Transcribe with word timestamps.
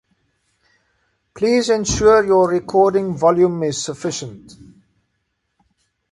Please 1.35 1.69
ensure 1.69 2.25
your 2.25 2.49
recording 2.49 3.15
volume 3.15 3.61
is 3.61 3.83
sufficient. 3.83 4.53